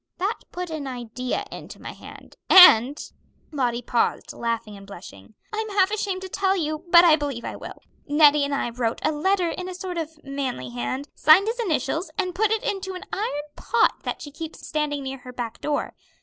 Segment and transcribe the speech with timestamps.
[0.17, 2.99] That put an idea into my head, and"
[3.51, 7.55] Lottie paused, laughing and blushing "I'm half ashamed to tell you, but I believe I
[7.55, 11.59] will Nettie and I wrote a letter in a sort of manly hand, signed his
[11.59, 15.61] initials, and put it into an iron pot that she keeps standing near her back
[15.61, 15.93] door.